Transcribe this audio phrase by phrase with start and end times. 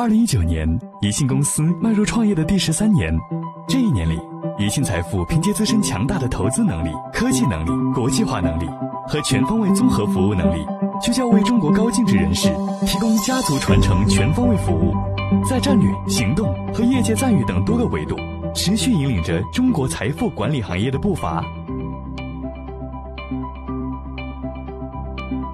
[0.00, 0.66] 二零一九年，
[1.02, 3.14] 宜信公司迈入创业的第十三年。
[3.68, 4.18] 这一年里，
[4.58, 8.66] 宜信财富凭借自身强大的投资能力、科技能力、国际化能力
[9.06, 10.66] 和全方位综合服务能力，
[11.02, 12.48] 聚焦为中国高净值人士
[12.86, 14.94] 提供家族传承全方位服务，
[15.44, 18.16] 在战略、行动和业界赞誉等多个维度，
[18.54, 21.44] 持续引领着中国财富管理行业的步伐。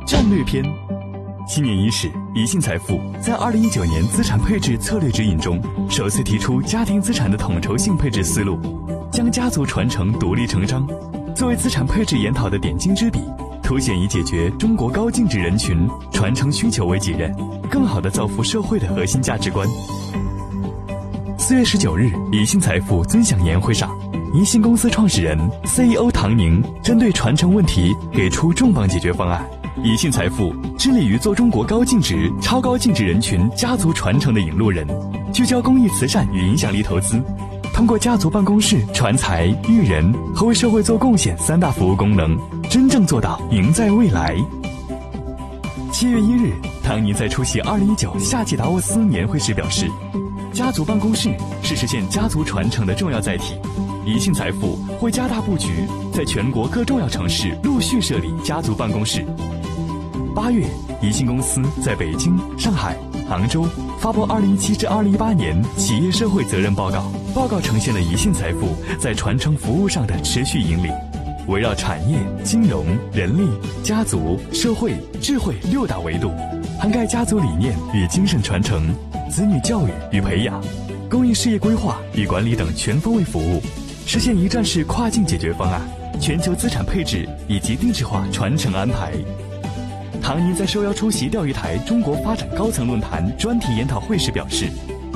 [0.07, 0.86] 战略篇。
[1.49, 8.59] 今年伊始，宜信财富在二零一九年资产配置策略指引中，首次提出家庭资产的统筹性配置思路，
[9.13, 10.85] 将家族传承独立成章
[11.37, 13.21] 作为资产配置研讨的点睛之笔，
[13.63, 17.33] 凸显以解决中国高净值人群传承需求为己任，
[17.71, 19.67] 更好地造福社会的核心价值观。
[21.39, 23.97] 四月十九日，宜信财富尊享年会上，
[24.35, 29.49] 宜信公司创始人 CEO 唐宁针对传承问题给出重磅解决方案。
[29.85, 34.87] 宜信财富致力于做中国高净值、超高净值人群家族传承的引路人，
[35.33, 37.21] 聚焦公益慈善与影响力投资，
[37.75, 42.39] 通过家族办公室传财育人和为社会做贡献三大服务功能，
[42.71, 44.35] 真正做到赢在未来。
[45.93, 49.91] 七月一日，唐尼在出席二零一九夏季达沃斯年会时表示，
[50.53, 51.31] 家族办公室
[51.63, 53.55] 是实现家族传承的重要载体。
[54.07, 55.69] 宜信财富会加大布局，
[56.13, 59.25] 在全国各重要城市陆续设立家族办公室。
[60.37, 60.67] 八月，
[61.01, 62.95] 宜信公司在北京、上海、
[63.27, 63.67] 杭州
[63.99, 67.11] 发布二零一七至二零一八年企业社会责任报告。
[67.35, 68.69] 报告呈现了宜信财富
[69.01, 70.93] 在传承服务上的持续引领，
[71.49, 72.85] 围绕产业、金融、
[73.15, 73.49] 人力、
[73.83, 76.31] 家族、社会、智慧六大维度，
[76.79, 78.95] 涵盖家族理念与精神传承、
[79.31, 80.63] 子女教育与培养、
[81.09, 83.63] 公益事业规划与管理等全方位服务，
[84.05, 85.81] 实现一站式跨境解决方案、
[86.21, 89.15] 全球资产配置以及定制化传承安排。
[90.27, 94.69] 唐宁在受邀出席钓鱼台中国发展高层论坛专题研讨会时表示，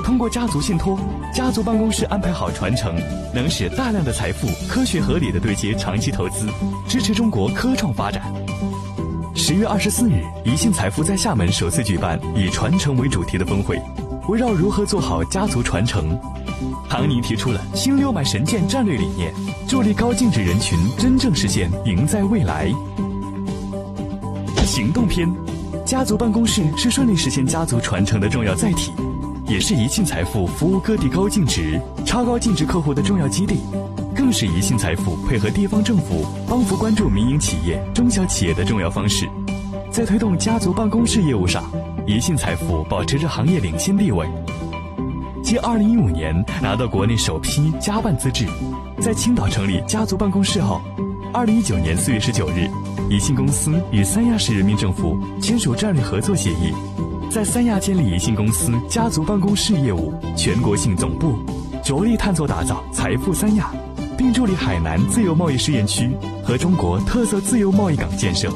[0.05, 0.97] 通过家族信托、
[1.35, 2.95] 家族办公室安排好传承，
[3.35, 6.47] 能使大量的财富科学合理的对接长期投资，
[6.87, 8.23] 支持中国科创发展。
[9.35, 13.83] 十月二十四日，宜信财富在厦门首次举办以传承为主题的峰会，
[14.29, 16.17] 围绕如何做好家族传承，
[16.89, 19.35] 唐宁提出了新六脉神剑战略理念，
[19.67, 22.73] 助力高净值人群真正实现赢在未来。
[24.81, 25.31] 行动篇，
[25.85, 28.91] 家族办公室是顺利实现家族传承的重要载体，
[29.47, 33.61] 也是宜信财富服务各地高净值、超高净值客户的重要基地，
[34.17, 39.29] 更是宜信财富配合地方政府帮扶关注民营企业、中小企业的重要方式。
[39.93, 41.63] 在推动家族办公室业务上，
[42.07, 44.27] 宜信财富保持着行业领先地位。
[45.45, 48.47] 继2015年拿到国内首批家办资质，
[48.99, 50.81] 在青岛成立家族办公室后
[51.33, 52.71] ，2019年4月19日。
[53.11, 56.73] 宜信公司与三亚市人民政府签署战略合作协议，
[57.29, 61.35] 在三亚建立宜信公司家族办公室业务全国性总部，
[61.83, 63.73] 着力探索打造财富三亚，
[64.17, 66.13] 并助力海南自由贸易试验区
[66.45, 68.49] 和中国特色自由贸易港建设。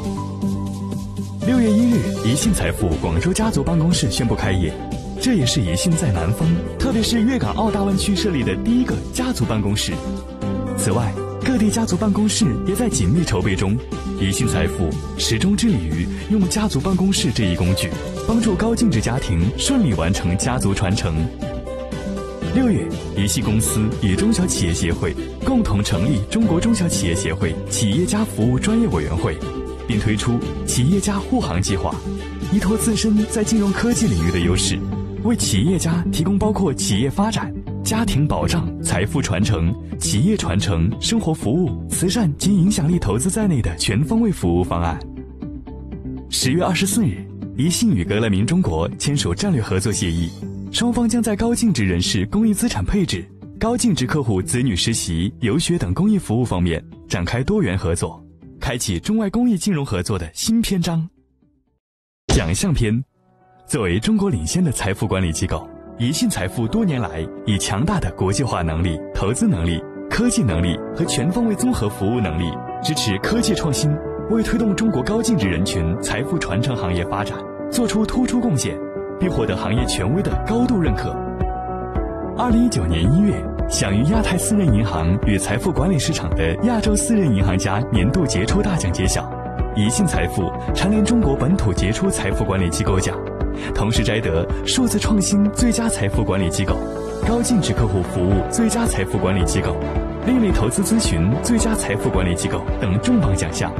[1.44, 4.72] 六月一日，宜信财富广州家族办公室宣布开业，
[5.20, 6.48] 这也是宜信在南方，
[6.78, 9.92] 特别是粤港澳大湾区设立的第一个家族办公室。
[10.78, 11.12] 此外，
[11.54, 13.78] 各地家族办公室也在紧密筹备中，
[14.20, 17.88] 宜信财富始终致力于用家族办公室这一工具，
[18.26, 21.14] 帮助高净值家庭顺利完成家族传承。
[22.56, 22.84] 六月，
[23.16, 29.38] 宜信公司与中小企业协会共同成立中国中小企业协会企业家服务专业委员会，
[29.86, 31.94] 并推出企业家护航计划，
[32.52, 34.76] 依托自身在金融科技领域的优势，
[35.22, 37.54] 为企业家提供包括企业发展。
[37.94, 44.98] 家庭保障、财富传承、企业传承、生活服务、慈善及影响力投资在内的全方位服务方案。
[46.28, 47.24] 十月二十四日，
[47.56, 50.28] 宜信与格莱明中国签署战略合作协议，
[50.72, 53.24] 双方将在高净值人士公益资产配置、
[53.60, 58.20] 高净值客户子女实习、游学等公益服务方面展开多元合作，
[58.58, 61.08] 开启中外公益金融合作的新篇章。
[62.34, 63.04] 奖项篇，
[63.68, 65.64] 作为中国领先的财富管理机构。
[65.96, 69.80] 宜信财富多年来以强大的国际化能力、投资能力、
[70.10, 72.50] 科技能力和全方位综合服务能力，
[72.82, 73.96] 支持科技创新，
[74.28, 77.38] 为推动中国高净值人群财富传承行业发展
[77.70, 78.76] 做出突出贡献，
[79.20, 81.14] 并获得行业权威的高度认可。
[82.36, 83.32] 二零一九年一月，
[83.68, 89.30] 享誉亚太私人银行与财富管理市场的亚洲私人银行家年度杰出大奖揭晓，
[89.76, 93.16] 宜信财富蝉联中国本土杰出财富管理机构奖。
[93.74, 96.76] 同时摘得数字创新最佳财富管理机构、
[97.26, 99.76] 高净值客户服务最佳财富管理机构、
[100.26, 103.72] 另类投资咨询最佳财富管理机构等重磅奖项。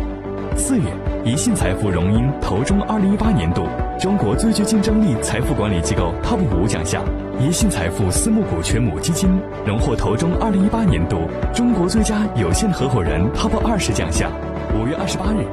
[0.57, 0.85] 四月，
[1.25, 3.67] 宜信财富荣膺投中二零一八年度
[3.99, 7.03] 中国最具竞争力财富管理机构 TOP 五奖项，
[7.41, 9.29] 宜信财富私募股权母基金
[9.67, 14.31] 荣获投中二零一八年度中国最佳有限合伙人 TOP 二十奖项。
[14.77, 15.45] 五月二十八日，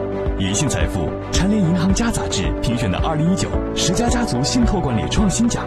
[0.42, 5.64] 宜信财富蝉联银行家杂志评选的二零一九十佳家族信托管理创新奖。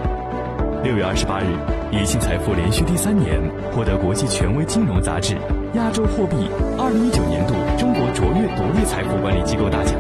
[0.83, 1.47] 六月二十八日，
[1.93, 3.41] 宜信财富连续第三年
[3.71, 5.37] 获得国际权威金融杂志
[5.75, 9.95] 亚洲货币二零一九年度中国卓越独立财富管理机构大奖。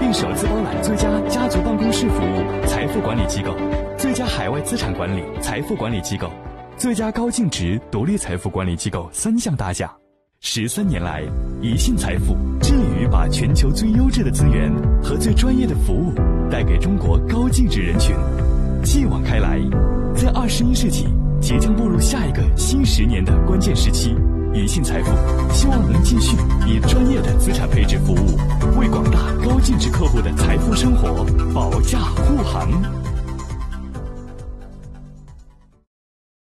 [0.00, 3.54] 并首次包揽最佳家族办公室服务财富管理机构、
[3.98, 6.30] 最佳海外资产管理财富管理机构、
[6.78, 10.03] 最佳高净值独立财富管理机构三项大奖。
[10.46, 11.22] 十三年来，
[11.62, 14.70] 宜信财富致力于把全球最优质的资源
[15.02, 16.12] 和最专业的服务
[16.50, 18.14] 带给中国高净值人群。
[18.84, 19.58] 继往开来，
[20.14, 21.06] 在二十一世纪
[21.40, 24.14] 即将步入下一个新十年的关键时期。
[24.52, 25.10] 宜信财富
[25.50, 26.36] 希望能继续
[26.68, 31.24] 以专业的资产配置服务，为广大高净值客户的财富生活
[31.54, 32.70] 保驾护航。